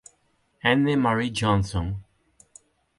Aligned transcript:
Anne-Marie 0.63 1.29
Johnson 1.29 1.93